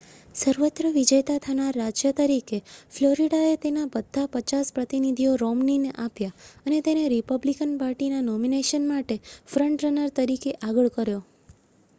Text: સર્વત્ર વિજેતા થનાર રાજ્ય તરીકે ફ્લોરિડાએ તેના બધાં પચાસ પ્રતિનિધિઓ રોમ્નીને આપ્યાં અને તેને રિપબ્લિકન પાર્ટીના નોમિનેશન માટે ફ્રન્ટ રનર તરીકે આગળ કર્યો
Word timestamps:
સર્વત્ર 0.35 0.85
વિજેતા 0.93 1.41
થનાર 1.41 1.75
રાજ્ય 1.75 2.11
તરીકે 2.19 2.59
ફ્લોરિડાએ 2.93 3.51
તેના 3.61 3.83
બધાં 3.91 4.31
પચાસ 4.37 4.73
પ્રતિનિધિઓ 4.73 5.35
રોમ્નીને 5.39 5.93
આપ્યાં 5.99 6.41
અને 6.65 6.81
તેને 6.83 7.05
રિપબ્લિકન 7.13 7.77
પાર્ટીના 7.79 8.25
નોમિનેશન 8.27 8.89
માટે 8.89 9.21
ફ્રન્ટ 9.47 9.87
રનર 9.87 10.17
તરીકે 10.17 10.59
આગળ 10.63 10.93
કર્યો 10.93 11.23